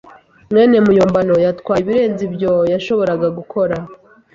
[0.51, 3.75] mwene muyombano yatwaye ibirenze ibyo yashoboraga gukora.